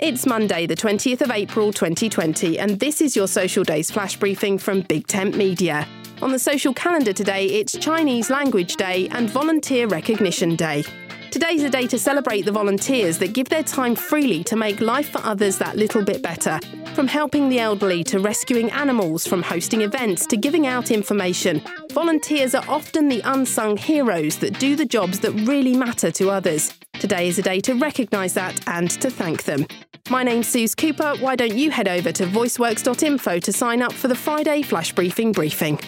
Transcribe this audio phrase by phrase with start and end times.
[0.00, 4.56] It's Monday, the 20th of April 2020, and this is your Social Days flash briefing
[4.56, 5.88] from Big Tent Media.
[6.22, 10.84] On the social calendar today, it's Chinese Language Day and Volunteer Recognition Day.
[11.32, 15.10] Today's a day to celebrate the volunteers that give their time freely to make life
[15.10, 16.60] for others that little bit better.
[16.94, 21.60] From helping the elderly to rescuing animals, from hosting events to giving out information,
[21.90, 26.72] volunteers are often the unsung heroes that do the jobs that really matter to others.
[27.00, 29.66] Today is a day to recognise that and to thank them.
[30.10, 31.16] My name's Suze Cooper.
[31.20, 35.32] Why don't you head over to voiceworks.info to sign up for the Friday Flash Briefing
[35.32, 35.78] briefing?